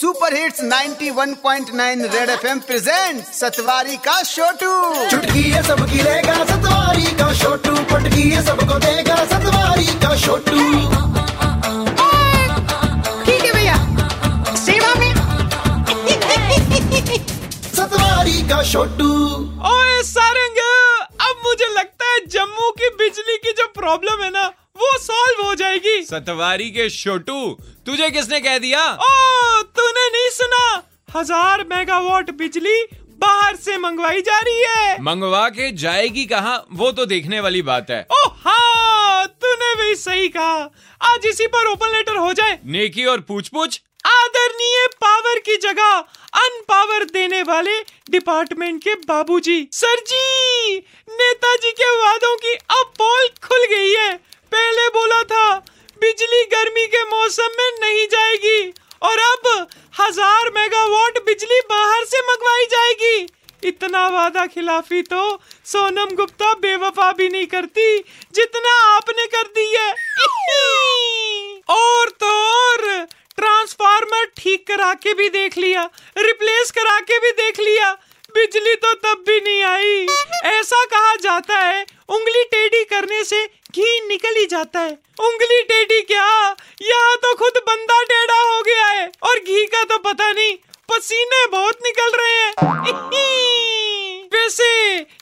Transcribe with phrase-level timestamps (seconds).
[0.00, 4.72] Super hits 91.9 Red FM present Satwari का छोटू
[5.10, 10.58] चुटकी है सबकी लेगा सतवारी का छोटू पटकी है सबको देगा सतवारी का छोटू
[13.24, 13.76] ठीक है भैया।
[14.64, 15.14] सेवा में
[17.78, 19.10] सतवारी का छोटू
[19.72, 20.60] ओए सारंग
[21.28, 24.50] अब मुझे लगता है जम्मू की बिजली की जो प्रॉब्लम है ना
[25.86, 27.40] जाएगी सतवारी के छोटू
[27.86, 28.84] तुझे किसने कह दिया?
[28.92, 30.82] ओ तूने नहीं सुना?
[31.16, 32.82] हज़ार मेगावाट बिजली
[33.20, 36.66] बाहर से मंगवाई जा रही है। मंगवा के जाएगी कहाँ?
[36.72, 40.70] वो तो देखने वाली बात है। ओ हाँ तूने भी सही कहा।
[41.04, 45.94] आज इसी पर ओपन लेटर हो जाए। नेकी और पूछ पूछ आदरणीय पावर की जगह
[46.36, 50.76] अन पावर देने वाले डिपार्टमेंट के बाबूजी। सर जी
[51.10, 54.14] नेताजी के वादों की अब पोल खुल गई है।
[56.76, 58.72] गर्मी के मौसम में नहीं जाएगी।
[59.02, 59.68] और अब
[60.00, 63.26] हज़ार मेगावाट बिजली बाहर से मंगवाई जाएगी।
[63.62, 65.22] इतना वादा खिलाफी तो
[65.66, 67.98] सोनम गुप्ता बेवफा भी नहीं करती,
[68.34, 69.90] जितना आपने कर दी है।
[71.68, 73.04] और तो और
[73.38, 77.92] ट्रांसफार्मर ठीक करा के भी देख लिया रिप्लेस करा के भी देख लिया।
[78.34, 80.06] बिजली तो तब भी नहीं आई।
[80.46, 86.00] ऐसा कहा जाता है, उंगली टेढ़ी करने से घी निकल ही जाता है। उंगली टेढ़ी
[86.02, 86.55] क्या?
[86.80, 90.56] यहाँ तो खुद बंदा टेढ़ा हो गया है और घी का तो पता नहीं,
[90.88, 92.52] पसीने बहुत निकल रहे हैं।
[94.34, 94.66] वैसे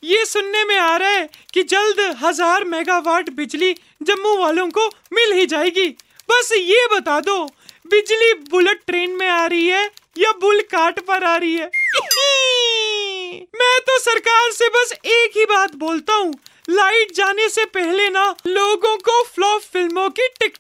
[0.05, 5.33] ये सुनने में आ रहा है कि जल्द हज़ार मेगावाट बिजली जम्मू वालों को मिल
[5.33, 5.89] ही जाएगी।
[6.29, 7.45] बस ये बता दो,
[7.87, 9.85] बिजली बुलेट ट्रेन में आ रही है
[10.19, 11.67] या बुल काट पर आ रही है?
[13.55, 16.35] मैं तो सरकार से बस एक ही बात बोलता हूँ,
[16.71, 20.54] लाइट जाने से पहले ना लोगों को फ्लॉप फ़िल्मों की दो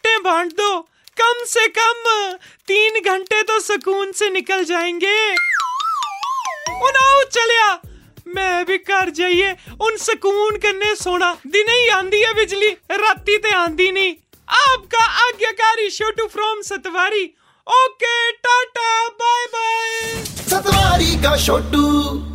[1.45, 2.37] से कम
[2.69, 5.31] तीन घंटे तो सुकून से निकल जाएँगे।
[6.83, 7.81] उनाओ चलिया
[8.27, 13.50] मैं भी कर जाइए। उन सुकून करने सोना। दिन ही आंदी है बिजली। राती ते
[13.50, 14.15] आंदी नहीं।
[14.49, 17.25] आपका आज्ञाकारी Chhotu from Satwari.
[17.66, 22.34] Okay tata bye bye Satwari का छोटू।